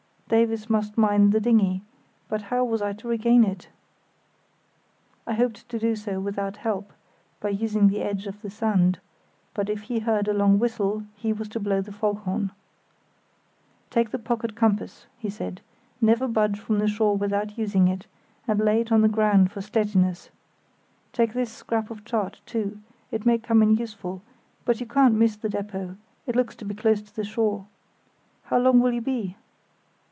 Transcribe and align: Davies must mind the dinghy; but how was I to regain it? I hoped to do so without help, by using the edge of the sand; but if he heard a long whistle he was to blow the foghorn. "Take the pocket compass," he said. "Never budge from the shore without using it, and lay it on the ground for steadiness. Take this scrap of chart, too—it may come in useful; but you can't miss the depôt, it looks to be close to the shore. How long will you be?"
Davies 0.31 0.69
must 0.69 0.97
mind 0.97 1.33
the 1.33 1.41
dinghy; 1.41 1.81
but 2.29 2.43
how 2.43 2.63
was 2.63 2.81
I 2.81 2.93
to 2.93 3.07
regain 3.09 3.43
it? 3.43 3.67
I 5.27 5.33
hoped 5.33 5.67
to 5.67 5.77
do 5.77 5.93
so 5.93 6.21
without 6.21 6.55
help, 6.55 6.93
by 7.41 7.49
using 7.49 7.89
the 7.89 7.99
edge 8.01 8.27
of 8.27 8.41
the 8.41 8.49
sand; 8.49 8.99
but 9.53 9.69
if 9.69 9.81
he 9.81 9.99
heard 9.99 10.29
a 10.29 10.33
long 10.33 10.57
whistle 10.57 11.03
he 11.17 11.33
was 11.33 11.49
to 11.49 11.59
blow 11.59 11.81
the 11.81 11.91
foghorn. 11.91 12.51
"Take 13.89 14.11
the 14.11 14.19
pocket 14.19 14.55
compass," 14.55 15.05
he 15.17 15.29
said. 15.29 15.59
"Never 15.99 16.29
budge 16.29 16.57
from 16.57 16.79
the 16.79 16.87
shore 16.87 17.17
without 17.17 17.57
using 17.57 17.89
it, 17.89 18.05
and 18.47 18.57
lay 18.57 18.79
it 18.79 18.89
on 18.89 19.01
the 19.01 19.09
ground 19.09 19.51
for 19.51 19.59
steadiness. 19.59 20.29
Take 21.11 21.33
this 21.33 21.51
scrap 21.51 21.91
of 21.91 22.05
chart, 22.05 22.39
too—it 22.45 23.25
may 23.25 23.37
come 23.37 23.61
in 23.61 23.75
useful; 23.75 24.21
but 24.63 24.79
you 24.79 24.85
can't 24.85 25.15
miss 25.15 25.35
the 25.35 25.49
depôt, 25.49 25.97
it 26.25 26.37
looks 26.37 26.55
to 26.55 26.63
be 26.63 26.73
close 26.73 27.01
to 27.01 27.13
the 27.13 27.25
shore. 27.25 27.65
How 28.43 28.59
long 28.59 28.79
will 28.79 28.93
you 28.93 29.01
be?" 29.01 29.35